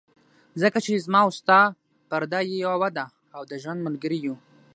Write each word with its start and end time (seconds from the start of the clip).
ځکه 0.61 0.77
چې 0.85 1.03
زما 1.05 1.19
او 1.25 1.31
ستا 1.39 1.59
پرده 2.09 2.39
یوه 2.63 2.89
ده، 2.97 3.05
او 3.35 3.41
د 3.49 3.51
ژوند 3.61 3.79
ملګري 3.87 4.19
یو. 4.27 4.35